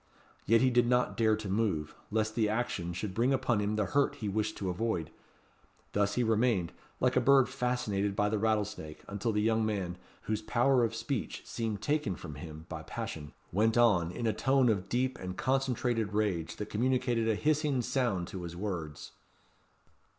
[0.47, 3.85] Yet he did not dare to move, lest the action should bring upon him the
[3.85, 5.11] hurt he wished to avoid.
[5.91, 10.41] Thus he remained, like a bird fascinated by the rattlesnake, until the young man, whose
[10.41, 14.89] power of speech seemed taken from him by passion, went on, in a tone of
[14.89, 19.11] deep and concentrated rage, that communicated a hissing sound to his words.